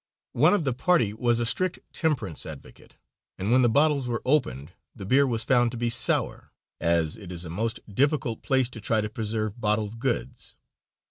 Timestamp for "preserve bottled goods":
9.09-10.55